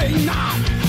[0.00, 0.79] Say not,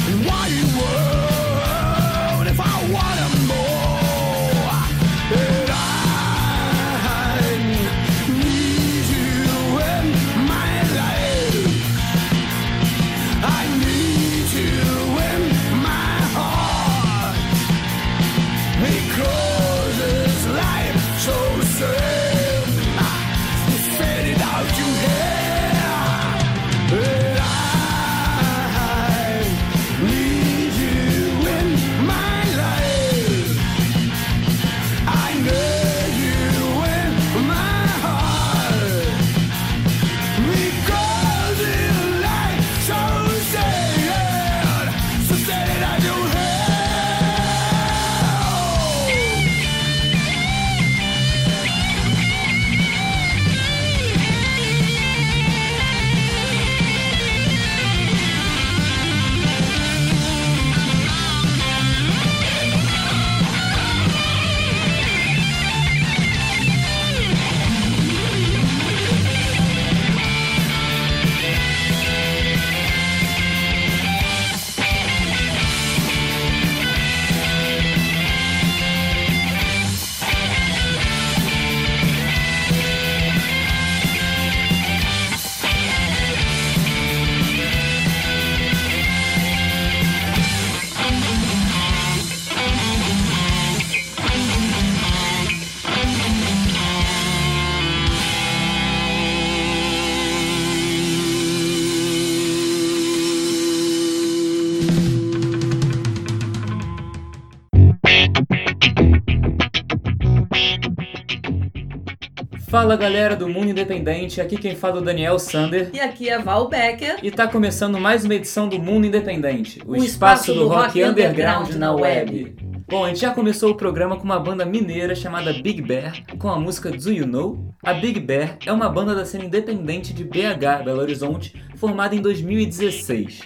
[112.92, 115.92] Fala galera do Mundo Independente, aqui quem fala é o Daniel Sander.
[115.94, 117.20] E aqui é Val Becker.
[117.24, 121.94] E tá começando mais uma edição do Mundo Independente, o, espaço, do, rock, underground, na
[121.94, 122.54] web.
[122.90, 126.50] Bom, a gente já começou o programa com uma banda mineira chamada Big Bear, com
[126.50, 127.74] a música Do You Know?
[127.82, 132.22] A Big Bear é uma banda da cena independente de BH, Belo Horizonte, formada em
[132.22, 133.44] 2016.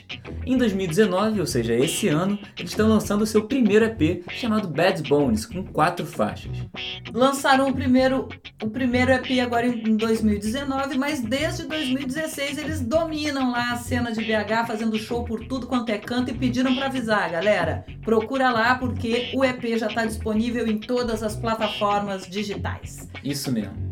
[0.47, 5.03] Em 2019, ou seja, esse ano, eles estão lançando o seu primeiro EP chamado Bad
[5.07, 6.57] Bones, com quatro faixas.
[7.13, 8.27] Lançaram o primeiro,
[8.63, 14.21] o primeiro EP agora em 2019, mas desde 2016 eles dominam lá a cena de
[14.21, 17.85] BH, fazendo show por tudo quanto é canto e pediram pra avisar, galera.
[18.01, 23.09] Procura lá porque o EP já tá disponível em todas as plataformas digitais.
[23.23, 23.84] Isso mesmo.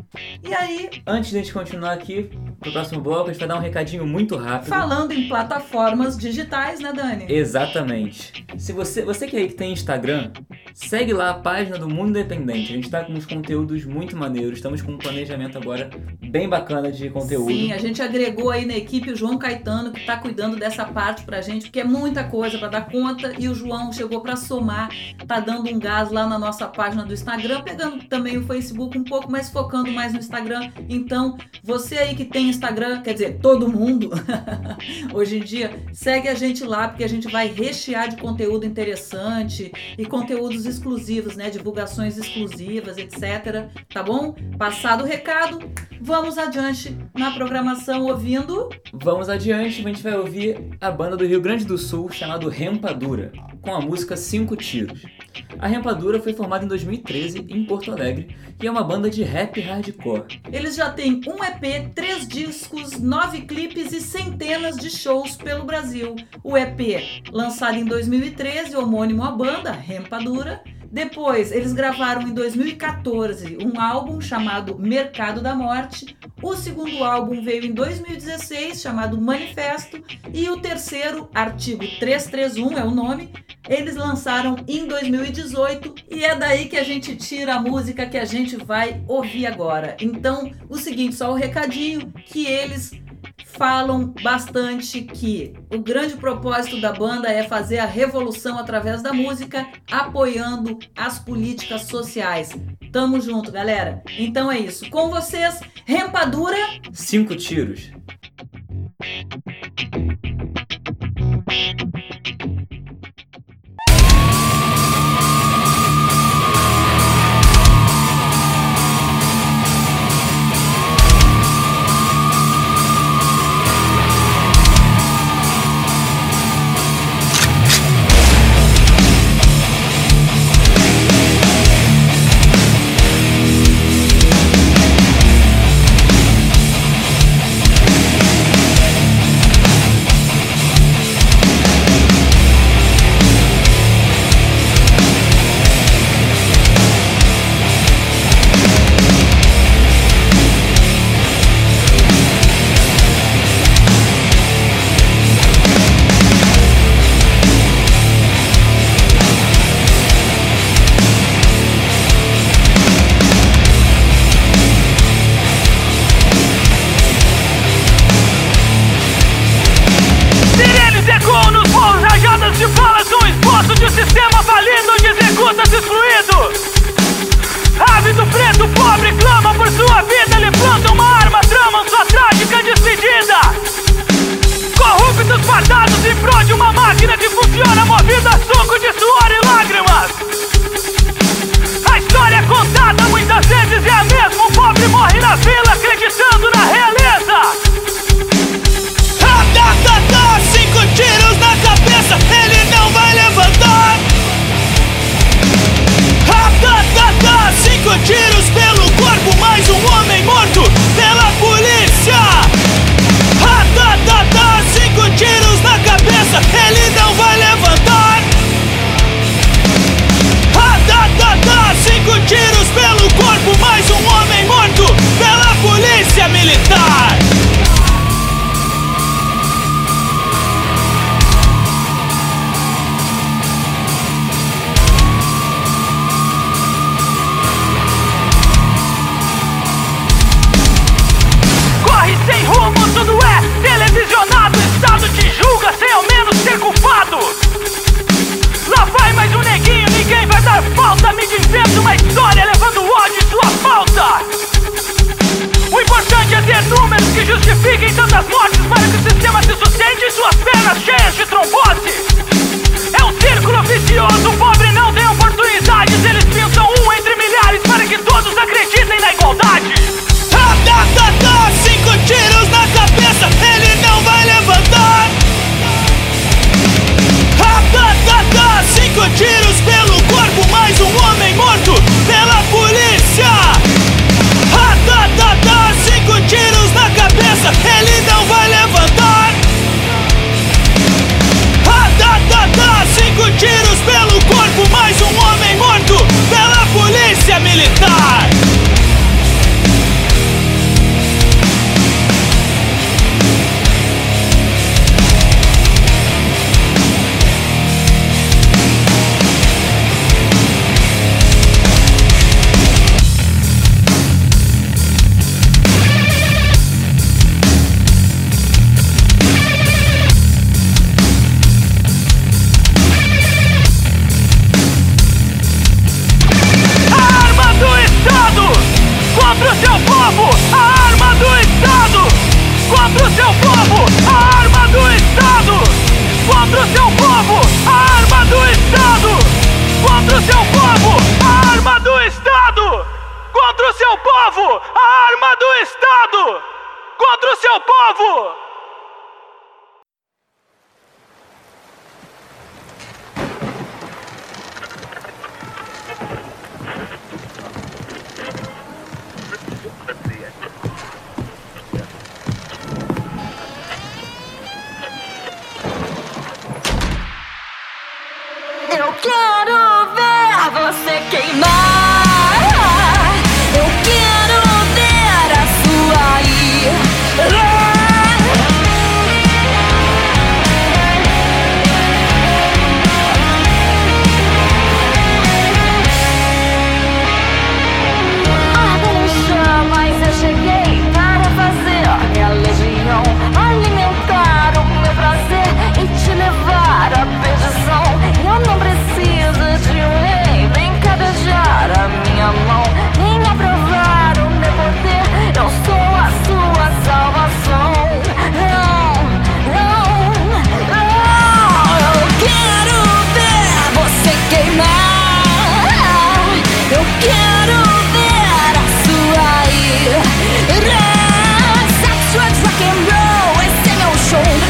[0.44, 2.30] E aí, Antes de a gente continuar aqui,
[2.60, 4.70] pro próximo bloco, a gente vai dar um recadinho muito rápido.
[4.70, 7.26] falando em plataformas digitais, né, Dani?
[7.28, 8.46] Exatamente.
[8.58, 10.32] Se você, você que aí que tem Instagram,
[10.74, 12.72] segue lá a página do Mundo Independente.
[12.72, 14.58] A gente tá com uns conteúdos muito maneiros.
[14.58, 15.90] Estamos com um planejamento agora
[16.22, 17.52] bem bacana de conteúdo.
[17.52, 21.24] Sim, a gente agregou aí na equipe o João Caetano, que tá cuidando dessa parte
[21.24, 24.90] pra gente, porque é muita coisa pra dar conta, e o João chegou pra somar,
[25.28, 29.04] tá dando um gás lá na nossa página do Instagram, pegando também o Facebook um
[29.04, 30.72] pouco, mas focando mais no Instagram.
[30.90, 34.12] Então, você aí que tem Instagram, quer dizer, todo mundo,
[35.14, 39.72] hoje em dia, segue a gente lá, porque a gente vai rechear de conteúdo interessante
[39.98, 41.50] e conteúdos exclusivos, né?
[41.50, 43.70] Divulgações exclusivas, etc.
[43.94, 44.36] Tá bom?
[44.58, 45.60] Passado o recado,
[46.02, 48.70] vamos adiante na programação ouvindo.
[48.92, 53.32] Vamos adiante, a gente vai ouvir a banda do Rio Grande do Sul chamada Rempadura,
[53.62, 55.02] com a música Cinco Tiros.
[55.60, 59.60] A Rempadura foi formada em 2013 em Porto Alegre e é uma banda de rap
[59.60, 60.42] hardcore.
[60.52, 66.16] Eles já têm um EP, três discos, nove clipes e centenas de shows pelo Brasil.
[66.44, 70.64] O EP, lançado em 2013, homônimo à banda, Rempadura,
[70.94, 76.16] depois, eles gravaram em 2014 um álbum chamado Mercado da Morte.
[76.40, 80.04] O segundo álbum veio em 2016, chamado Manifesto.
[80.32, 83.34] E o terceiro, Artigo 331 é o nome,
[83.68, 85.96] eles lançaram em 2018.
[86.12, 89.98] E é daí que a gente tira a música que a gente vai ouvir agora.
[90.00, 92.92] Então, o seguinte, só o recadinho que eles
[93.58, 99.68] falam bastante que o grande propósito da banda é fazer a revolução através da música,
[99.92, 102.52] apoiando as políticas sociais.
[102.92, 104.04] Tamo junto, galera.
[104.18, 104.90] Então é isso.
[104.90, 106.58] Com vocês, Rempadura.
[106.92, 107.92] Cinco tiros.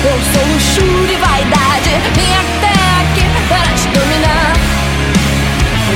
[0.05, 1.89] Eu sou luxúria e vaidade.
[2.13, 4.53] Vem até aqui para te dominar.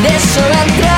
[0.01, 0.96] Deixa eu entrar.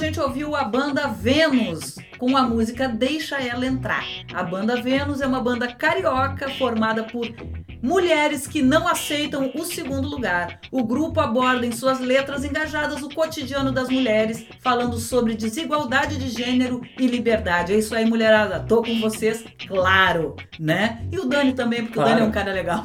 [0.00, 4.04] Gente ouviu a banda Vênus com a música Deixa Ela Entrar.
[4.32, 7.28] A banda Vênus é uma banda carioca formada por
[7.82, 10.58] mulheres que não aceitam o segundo lugar.
[10.70, 16.28] O grupo aborda em suas letras engajadas o cotidiano das mulheres, falando sobre desigualdade de
[16.28, 17.72] gênero e liberdade.
[17.72, 18.60] É isso aí, mulherada.
[18.60, 21.06] Tô com vocês, claro, né?
[21.12, 22.10] E o Dani também, porque Claro.
[22.10, 22.84] o Dani é um cara legal.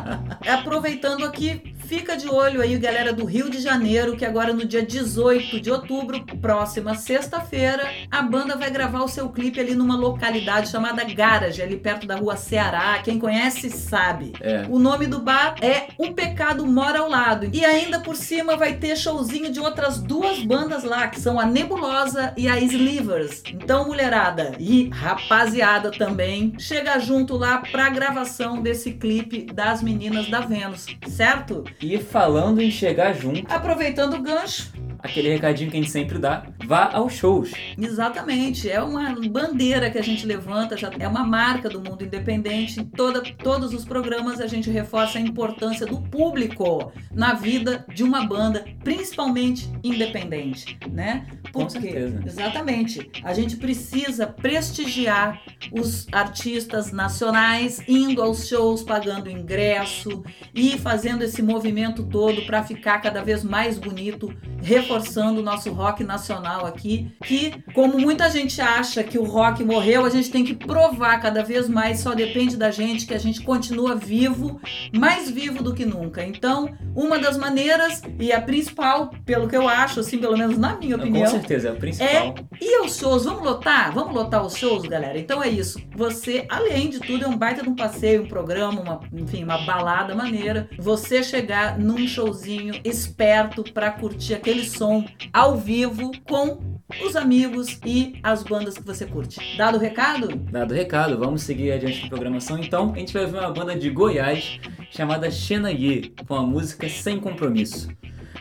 [0.60, 4.82] Aproveitando aqui, fica de olho aí, galera do Rio de Janeiro, que agora no dia
[4.82, 10.70] 18 de outubro, próxima sexta-feira, a banda vai gravar o seu clipe ali numa localidade
[10.70, 13.00] chamada Garage, ali perto da rua Ceará.
[13.02, 14.32] Quem conhece sabe.
[14.40, 14.66] É.
[14.68, 17.48] O nome do bar é O Pecado Mora ao Lado.
[17.52, 21.46] E ainda por cima vai ter showzinho de outras duas bandas lá, que são a
[21.46, 23.42] Nebulosa e a Slivers.
[23.50, 30.40] Então, mulherada e rapaziada também, chega junto lá pra gravação desse clipe das meninas da
[30.40, 31.64] Vênus, certo?
[31.80, 34.72] E falando em chegar junto, Aproveitando o gancho,
[35.04, 37.52] aquele recadinho que a gente sempre dá, vá aos shows.
[37.78, 42.80] Exatamente, é uma bandeira que a gente levanta, já é uma marca do mundo independente.
[42.80, 48.02] Em toda, todos os programas a gente reforça a importância do público na vida de
[48.02, 51.26] uma banda, principalmente independente, né?
[51.52, 52.22] Com certeza.
[52.24, 53.10] Exatamente.
[53.22, 61.42] A gente precisa prestigiar os artistas nacionais indo aos shows, pagando ingresso e fazendo esse
[61.42, 64.93] movimento todo para ficar cada vez mais bonito, reforçando
[65.40, 70.10] o nosso rock nacional aqui, que como muita gente acha que o rock morreu, a
[70.10, 73.94] gente tem que provar cada vez mais, só depende da gente que a gente continua
[73.94, 74.60] vivo,
[74.92, 76.24] mais vivo do que nunca.
[76.24, 80.76] Então, uma das maneiras e a principal, pelo que eu acho, assim, pelo menos na
[80.76, 82.34] minha opinião, com certeza, é o principal.
[82.60, 83.92] e aos shows, vamos lotar?
[83.92, 85.18] Vamos lotar os shows, galera?
[85.18, 85.80] Então é isso.
[85.96, 89.58] Você, além de tudo, é um baita de um passeio, um programa, uma, enfim, uma
[89.58, 90.68] balada maneira.
[90.78, 94.83] Você chegar num showzinho esperto pra curtir aquele som
[95.32, 99.56] ao vivo com os amigos e as bandas que você curte.
[99.56, 100.28] Dado o recado?
[100.36, 102.58] Dado o recado, vamos seguir adiante com a programação.
[102.58, 104.60] Então, a gente vai ver uma banda de Goiás
[104.90, 107.88] chamada Xenaye, com a música Sem Compromisso.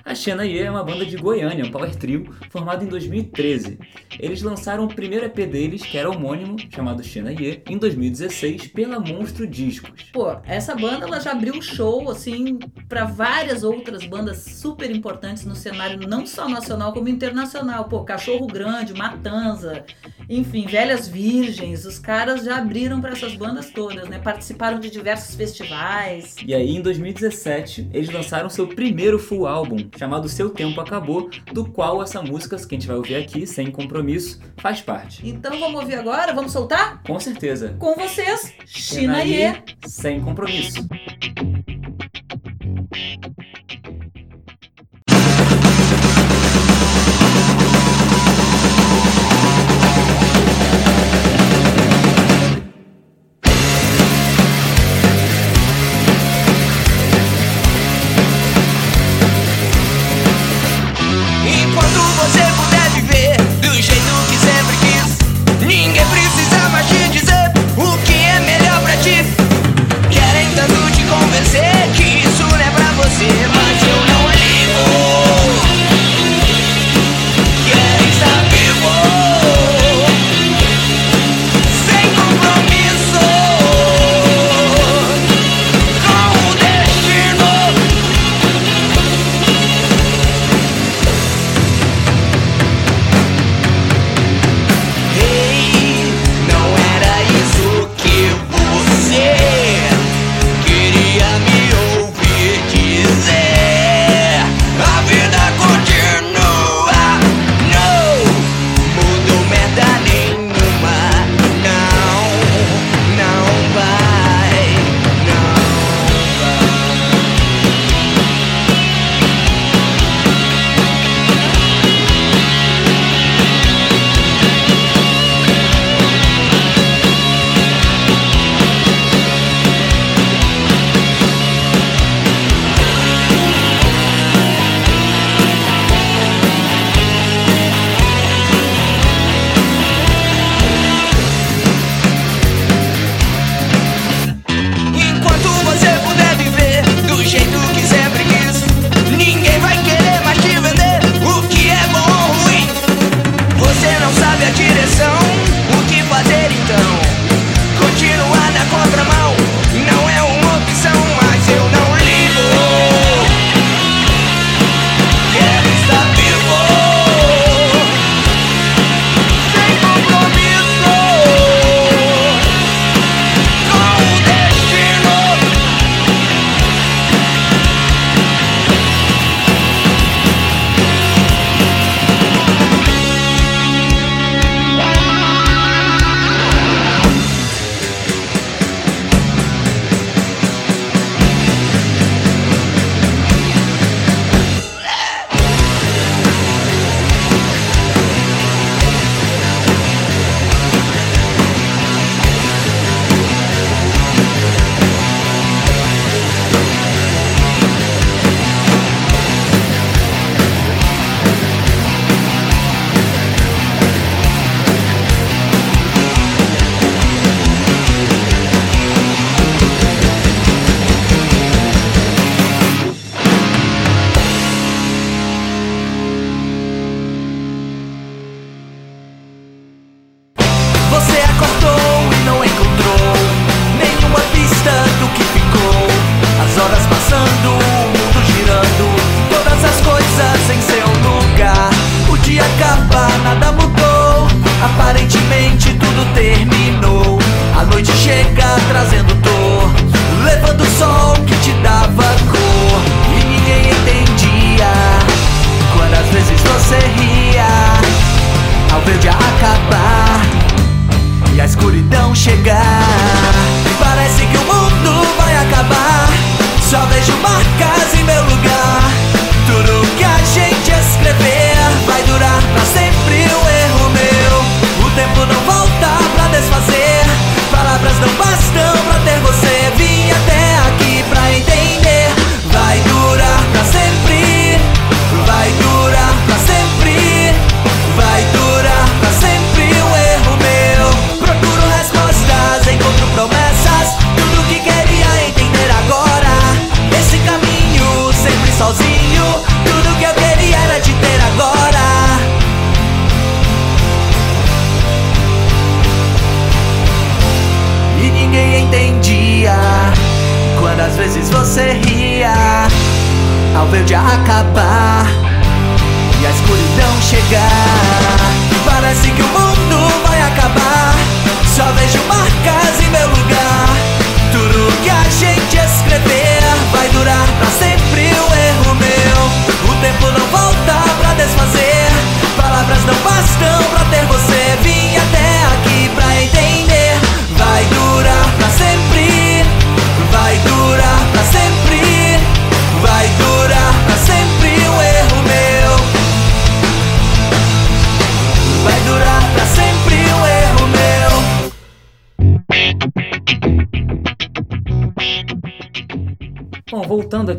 [0.05, 3.79] A Xenaye é uma banda de Goiânia, um power trio, formado em 2013.
[4.19, 9.47] Eles lançaram o primeiro EP deles, que era homônimo, chamado Xenaye, em 2016, pela Monstro
[9.47, 10.03] Discos.
[10.11, 15.55] Pô, essa banda ela já abriu show assim para várias outras bandas super importantes no
[15.55, 17.85] cenário não só nacional como internacional.
[17.85, 19.85] Pô, Cachorro Grande, Matanza,
[20.29, 24.19] enfim, Velhas Virgens, os caras já abriram para essas bandas todas, né?
[24.19, 26.35] Participaram de diversos festivais.
[26.45, 31.65] E aí, em 2017, eles lançaram seu primeiro full álbum, chamado Seu Tempo Acabou, do
[31.65, 35.27] qual essa música que a gente vai ouvir aqui, Sem Compromisso, faz parte.
[35.27, 37.01] Então vamos ouvir agora, vamos soltar?
[37.03, 37.75] Com certeza.
[37.79, 39.63] Com vocês, Xinaye.
[39.85, 40.87] Sem Compromisso.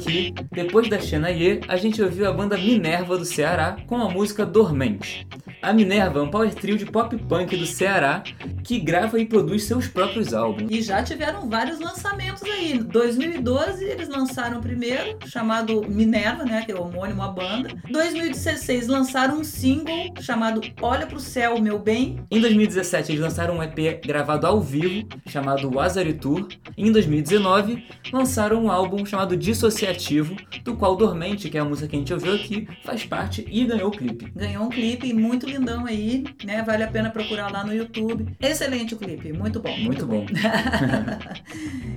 [0.05, 4.45] Aqui, depois da Xenaye, a gente ouviu a banda Minerva do Ceará com a música
[4.45, 5.27] Dormente.
[5.65, 8.23] A Minerva é um power trio de pop punk do Ceará
[8.63, 10.71] que grava e produz seus próprios álbuns.
[10.71, 12.73] E já tiveram vários lançamentos aí.
[12.73, 17.71] Em 2012 eles lançaram o primeiro, chamado Minerva, né, que é o homônimo à banda.
[17.91, 22.23] 2016 lançaram um single chamado Olha pro Céu, Meu Bem.
[22.31, 26.47] Em 2017 eles lançaram um EP gravado ao vivo chamado Azari Tour.
[26.77, 31.89] E em 2019 lançaram um álbum chamado Dissociativo, do qual Dormente, que é a música
[31.89, 34.31] que a gente ouviu aqui, faz parte e ganhou o clipe.
[34.35, 36.63] Ganhou um clipe muito lindão aí, né?
[36.63, 38.37] Vale a pena procurar lá no YouTube.
[38.41, 39.77] Excelente o clipe, muito bom.
[39.79, 40.27] Muito bom.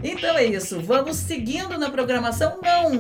[0.04, 2.60] Então é isso, vamos seguindo na programação?
[2.62, 2.92] Não!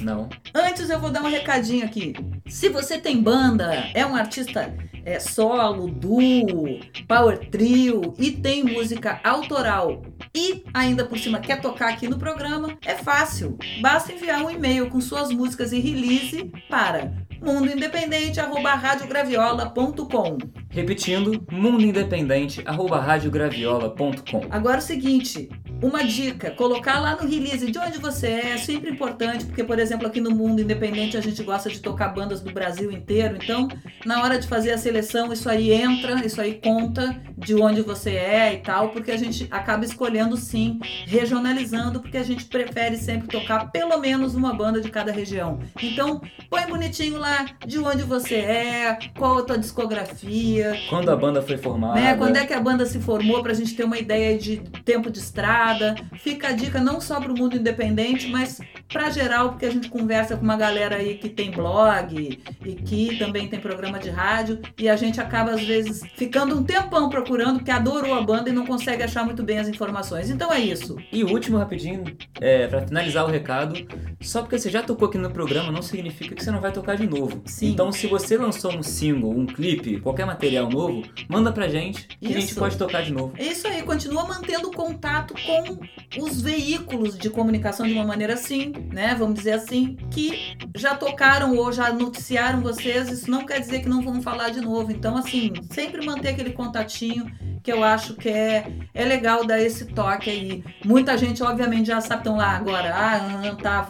[0.00, 0.28] Não.
[0.52, 2.14] Antes eu vou dar um recadinho aqui.
[2.48, 9.20] Se você tem banda, é um artista é, solo, duo, power trio e tem música
[9.24, 10.02] autoral
[10.34, 13.58] e ainda por cima quer tocar aqui no programa, é fácil.
[13.80, 20.38] Basta enviar um e-mail com suas músicas e release para mundoindependente@radiograviola.com.
[20.70, 24.46] Repetindo, mundoindependente@radiograviola.com.
[24.50, 25.48] Agora o seguinte,
[25.82, 29.78] uma dica, colocar lá no release de onde você é, é sempre importante, porque, por
[29.78, 33.68] exemplo, aqui no Mundo Independente a gente gosta de tocar bandas do Brasil inteiro, então,
[34.04, 38.10] na hora de fazer a seleção, isso aí entra, isso aí conta de onde você
[38.10, 43.26] é e tal, porque a gente acaba escolhendo sim, regionalizando, porque a gente prefere sempre
[43.26, 45.58] tocar pelo menos uma banda de cada região.
[45.82, 51.42] Então, põe bonitinho lá de onde você é, qual a tua discografia, Quando a banda
[51.42, 52.00] foi formada.
[52.00, 52.16] né?
[52.16, 55.18] Quando é que a banda se formou pra gente ter uma ideia de tempo de
[55.18, 55.94] estrada.
[56.18, 60.36] Fica a dica não só pro mundo independente, mas pra geral, porque a gente conversa
[60.36, 64.88] com uma galera aí que tem blog e que também tem programa de rádio e
[64.88, 68.66] a gente acaba às vezes ficando um tempão procurando porque adorou a banda e não
[68.66, 70.30] consegue achar muito bem as informações.
[70.30, 70.96] Então é isso.
[71.12, 72.04] E o último, rapidinho,
[72.40, 73.86] é, para finalizar o recado,
[74.20, 76.96] só porque você já tocou aqui no programa não significa que você não vai tocar
[76.96, 77.42] de novo.
[77.46, 77.68] Sim.
[77.70, 82.26] Então, se você lançou um single, um clipe, qualquer material novo, manda pra gente que
[82.26, 82.58] a gente Isso.
[82.58, 83.32] pode tocar de novo.
[83.36, 88.72] É isso aí, continua mantendo contato com os veículos de comunicação de uma maneira assim,
[88.92, 89.14] né?
[89.18, 93.88] Vamos dizer assim, que já tocaram ou já noticiaram vocês, isso não quer dizer que
[93.88, 94.90] não vão falar de novo.
[94.90, 97.30] Então, assim, sempre manter aquele contatinho
[97.62, 100.64] que eu acho que é, é legal dar esse toque aí.
[100.84, 103.86] Muita gente, obviamente, já sabe, estão lá agora, ah, ah, tá,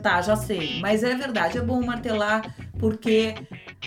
[0.00, 0.80] tá, já sei.
[0.80, 3.34] Mas é verdade, é bom martelar, porque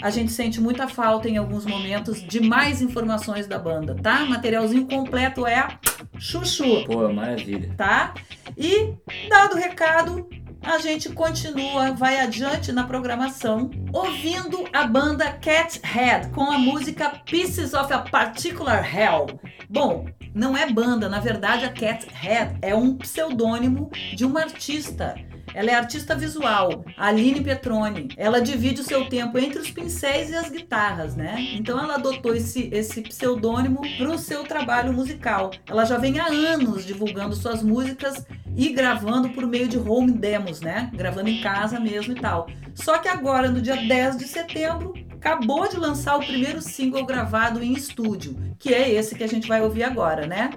[0.01, 4.25] a gente sente muita falta em alguns momentos de mais informações da banda, tá?
[4.25, 5.67] Materialzinho completo é
[6.17, 7.73] chuchu, Pô, maravilha.
[7.75, 8.13] tá?
[8.57, 8.93] E,
[9.29, 10.27] dado o recado,
[10.61, 17.21] a gente continua, vai adiante na programação, ouvindo a banda Cat Head com a música
[17.25, 19.27] Pieces of a Particular Hell.
[19.69, 25.15] Bom, não é banda, na verdade a Cat Head é um pseudônimo de uma artista.
[25.57, 28.09] Ela é artista visual, Aline Petroni.
[28.15, 31.35] Ela divide o seu tempo entre os pincéis e as guitarras, né?
[31.55, 35.49] Então ela adotou esse, esse pseudônimo para o seu trabalho musical.
[35.67, 38.23] Ela já vem há anos divulgando suas músicas
[38.55, 40.91] e gravando por meio de home demos, né?
[40.93, 42.47] Gravando em casa mesmo e tal.
[42.75, 47.63] Só que agora, no dia 10 de setembro, acabou de lançar o primeiro single gravado
[47.63, 50.51] em estúdio, que é esse que a gente vai ouvir agora, né?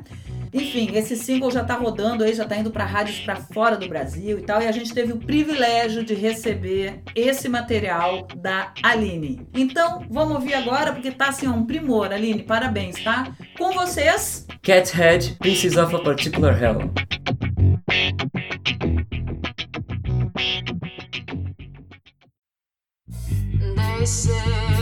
[0.53, 3.89] Enfim, esse single já tá rodando aí, já tá indo para rádios para fora do
[3.89, 9.47] Brasil e tal, e a gente teve o privilégio de receber esse material da Aline.
[9.55, 13.33] Então, vamos ouvir agora, porque tá assim, ó, um primor, Aline, parabéns, tá?
[13.57, 16.91] Com vocês, Cat Head, Pieces of a Particular Hell.
[23.77, 24.80] They say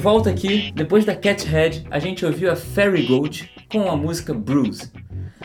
[0.00, 4.32] volta aqui, depois da Cat Head, a gente ouviu a Fairy Goat com a música
[4.32, 4.90] Bruise.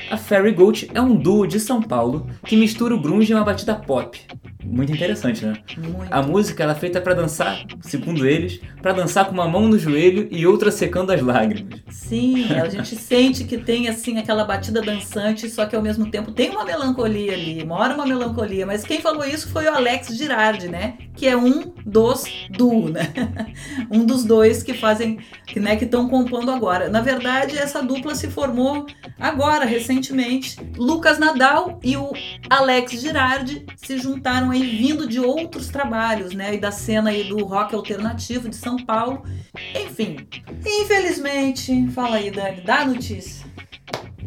[0.09, 3.43] A Fairy Goat é um duo de São Paulo que mistura o grunge e uma
[3.43, 4.17] batida pop.
[4.63, 5.53] Muito interessante, né?
[5.77, 6.11] Muito.
[6.11, 9.77] A música ela é feita pra dançar, segundo eles, pra dançar com uma mão no
[9.77, 11.81] joelho e outra secando as lágrimas.
[12.07, 16.31] Sim, a gente sente que tem assim aquela batida dançante, só que ao mesmo tempo
[16.31, 18.63] tem uma melancolia ali, mora uma melancolia.
[18.63, 20.99] Mas quem falou isso foi o Alex Girardi, né?
[21.15, 23.11] Que é um dos duo, né?
[23.89, 26.89] um dos dois que fazem, que né, que estão compondo agora.
[26.89, 28.85] Na verdade, essa dupla se formou
[29.19, 30.57] agora, recentemente.
[30.77, 32.11] Lucas Nadal e o
[32.47, 36.53] Alex Girardi se juntaram aí vindo de outros trabalhos, né?
[36.53, 39.23] E da cena aí do rock alternativo de São Paulo.
[39.73, 40.17] Enfim,
[40.63, 43.45] infelizmente, fala aí, Dani, dá a notícia.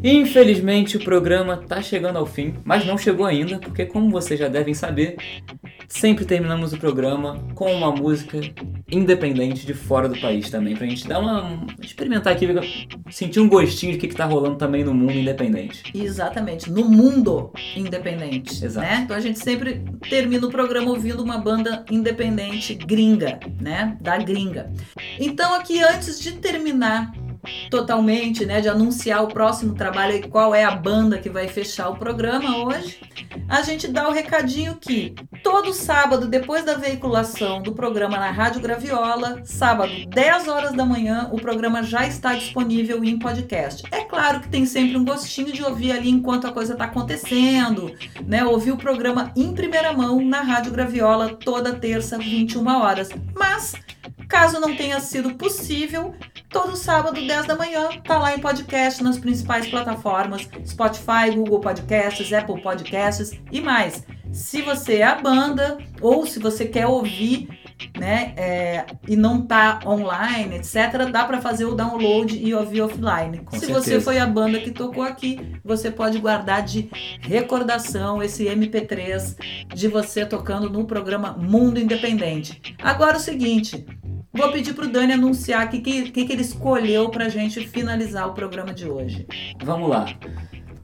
[0.03, 4.49] Infelizmente o programa tá chegando ao fim, mas não chegou ainda, porque como vocês já
[4.49, 5.17] devem saber,
[5.89, 8.39] sempre terminamos o programa com uma música
[8.91, 11.67] independente de fora do país também, pra gente dar uma.
[11.83, 12.47] experimentar aqui,
[13.11, 15.83] sentir um gostinho de que, que tá rolando também no mundo independente.
[15.93, 18.87] Exatamente, no mundo independente, Exato.
[18.87, 19.01] né?
[19.05, 23.99] Então a gente sempre termina o programa ouvindo uma banda independente gringa, né?
[24.01, 24.73] Da gringa.
[25.19, 27.13] Então aqui antes de terminar
[27.71, 31.89] totalmente, né, de anunciar o próximo trabalho e qual é a banda que vai fechar
[31.89, 33.01] o programa hoje,
[33.49, 38.61] a gente dá o recadinho que todo sábado, depois da veiculação do programa na Rádio
[38.61, 43.83] Graviola, sábado, 10 horas da manhã, o programa já está disponível em podcast.
[43.91, 47.95] É claro que tem sempre um gostinho de ouvir ali enquanto a coisa está acontecendo,
[48.27, 48.45] né?
[48.45, 53.09] Ouvir o programa em primeira mão na Rádio Graviola toda terça, 21 horas.
[53.35, 53.75] Mas
[54.29, 56.15] Caso não tenha sido possível,
[56.49, 62.33] todo sábado, 10 da manhã, tá lá em podcast nas principais plataformas: Spotify, Google Podcasts,
[62.33, 64.05] Apple Podcasts e mais.
[64.33, 67.49] Se você é a banda ou se você quer ouvir,
[67.99, 73.39] né, é, e não tá online, etc, dá para fazer o download e ouvir offline.
[73.39, 73.81] Com se certeza.
[73.81, 79.37] você foi a banda que tocou aqui, você pode guardar de recordação esse MP3
[79.75, 82.61] de você tocando no programa Mundo Independente.
[82.83, 83.87] Agora o seguinte,
[84.39, 88.35] Vou pedir pro Dani anunciar o que, que, que ele escolheu pra gente finalizar o
[88.35, 89.27] programa de hoje.
[89.65, 90.07] Vamos lá.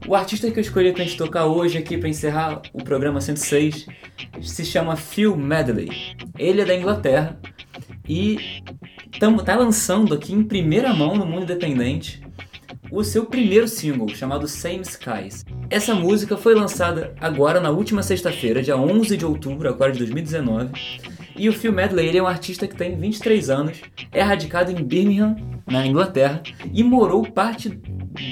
[0.05, 3.87] O artista que eu escolhi pra gente tocar hoje aqui pra encerrar o programa 106
[4.41, 5.89] se chama Phil Medley.
[6.37, 7.39] Ele é da Inglaterra
[8.07, 8.61] e
[9.21, 12.21] tamo, tá lançando aqui em primeira mão no mundo independente
[12.91, 15.45] o seu primeiro single, chamado Same Skies.
[15.69, 20.71] Essa música foi lançada agora na última sexta-feira, dia 11 de outubro, agora de 2019.
[21.37, 23.81] E o Phil Medley ele é um artista que tem 23 anos,
[24.11, 25.35] é radicado em Birmingham,
[25.67, 26.41] na Inglaterra,
[26.73, 27.79] e morou parte,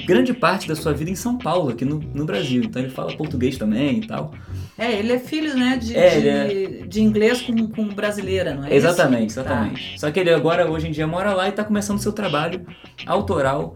[0.06, 2.62] grande parte da sua vida em São Paulo, aqui no, no Brasil.
[2.62, 4.32] Então ele fala português também e tal.
[4.78, 8.64] É, ele é filho, né, de, É, de, ele de inglês com, com brasileira, não
[8.64, 9.40] é exatamente, isso?
[9.40, 10.00] exatamente.
[10.00, 12.64] Só que ele agora, hoje em dia, mora lá e tá começando seu trabalho
[13.06, 13.74] autoral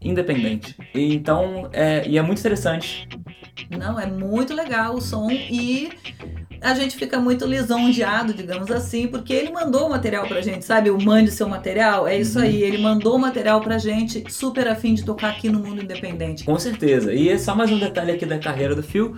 [0.00, 0.76] independente.
[0.94, 3.08] E então, é, e é muito interessante.
[3.68, 3.76] Tá.
[3.76, 5.90] Não, é muito legal o som e
[6.60, 10.90] a gente fica muito lisonjeado, digamos assim, porque ele mandou o material pra gente, sabe?
[10.90, 12.44] O mande seu material, é isso Uhum.
[12.44, 12.62] aí.
[12.62, 16.44] Ele mandou o material pra gente, super afim de tocar aqui no Mundo Independente.
[16.44, 17.12] Com certeza.
[17.14, 19.16] E é só mais um detalhe aqui da carreira do Phil.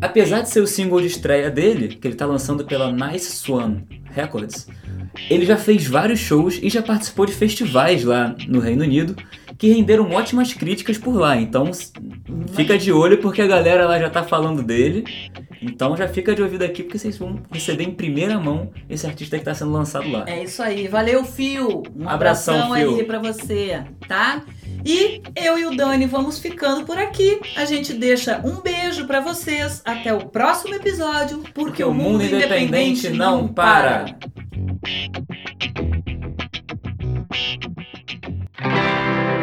[0.00, 3.82] Apesar de ser o single de estreia dele, que ele tá lançando pela Nice Swan
[4.10, 4.68] Records,
[5.30, 9.16] ele já fez vários shows e já participou de festivais lá no Reino Unido
[9.58, 11.36] que renderam ótimas críticas por lá.
[11.36, 11.70] Então
[12.54, 15.04] fica de olho porque a galera lá já tá falando dele.
[15.62, 19.38] Então já fica de ouvido aqui porque vocês vão receber em primeira mão esse artista
[19.38, 20.24] que tá sendo lançado lá.
[20.26, 20.86] É isso aí.
[20.88, 21.82] Valeu, Fio.
[21.96, 22.96] Um Abração, abração Fio.
[22.96, 24.42] aí pra você, tá?
[24.84, 27.40] E eu e o Dani vamos ficando por aqui.
[27.56, 29.82] A gente deixa um beijo pra vocês.
[29.84, 34.16] Até o próximo episódio, porque, Porque o mundo independente não para.
[38.58, 39.35] I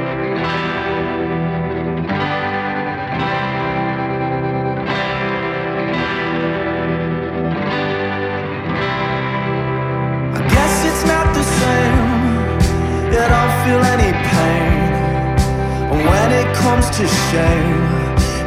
[17.04, 17.84] to shame,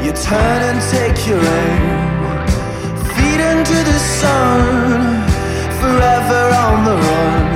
[0.04, 2.16] you turn and take your aim.
[3.14, 5.20] Feet into the sun,
[5.80, 7.46] forever on the run.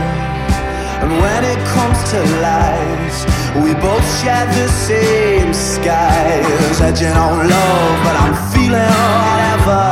[1.03, 3.16] And when it comes to lies,
[3.64, 6.80] we both share the same skies.
[6.88, 9.84] Edging on love, but I'm feeling whatever.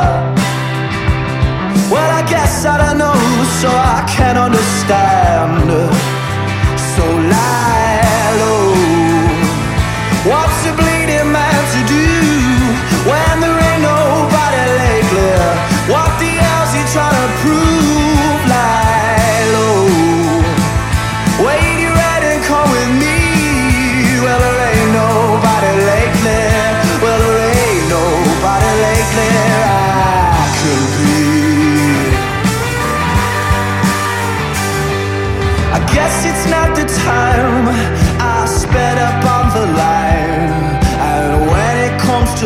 [1.91, 3.19] Well, I guess I don't know,
[3.61, 5.69] so I can't understand.
[6.93, 7.03] So
[7.33, 8.69] lie low.
[10.29, 10.88] What's a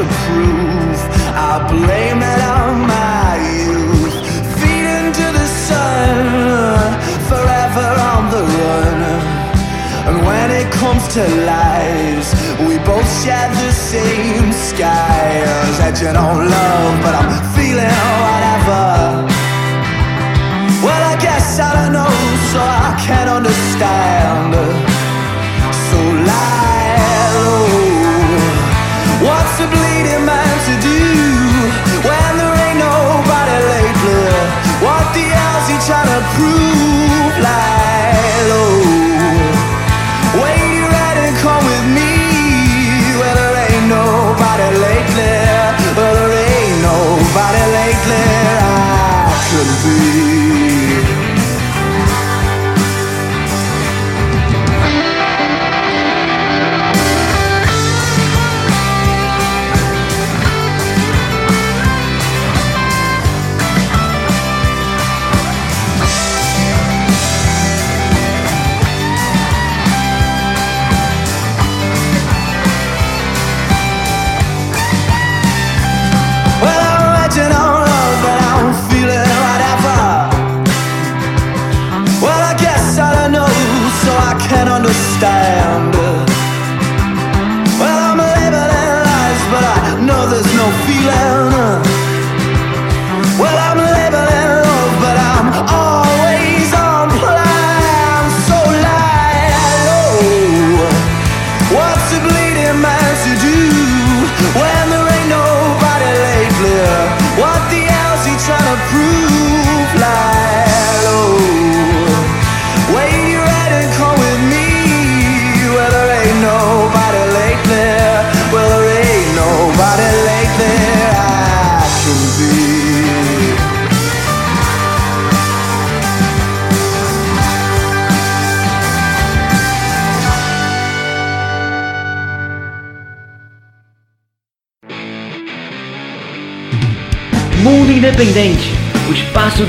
[0.04, 1.00] to proof,
[1.50, 4.16] I blame it on my youth.
[4.60, 6.20] Feet into the sun,
[7.32, 9.00] forever on the run.
[10.08, 12.28] And when it comes to lies,
[12.68, 15.76] we both share the same skies.
[15.88, 18.84] Edging on love, but I'm feeling whatever.
[20.86, 22.16] Well, I guess I don't know,
[22.52, 24.23] so I can't understand.
[35.86, 37.34] Trying to prove?
[37.44, 38.80] Lie low.
[40.32, 42.12] Oh, Wait, you ready to come with me?
[43.20, 45.36] Well, there ain't nobody lately.
[45.98, 48.24] Well, there ain't nobody lately.
[49.28, 50.13] I could be.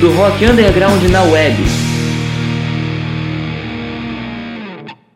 [0.04, 1.83] Do rock underground na web.